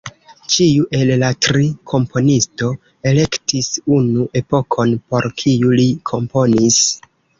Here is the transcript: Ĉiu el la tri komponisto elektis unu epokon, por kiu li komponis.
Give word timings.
Ĉiu 0.51 0.85
el 0.99 1.11
la 1.23 1.27
tri 1.47 1.65
komponisto 1.91 2.69
elektis 3.11 3.69
unu 3.99 4.25
epokon, 4.41 4.95
por 5.13 5.29
kiu 5.43 5.75
li 5.81 5.87
komponis. 6.13 6.81